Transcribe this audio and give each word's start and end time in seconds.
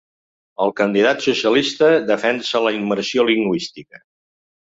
El 0.63 0.71
candidat 0.79 1.19
socialista 1.25 1.89
defensa 2.09 2.63
la 2.69 2.73
immersió 2.79 3.27
lingüística. 3.31 4.01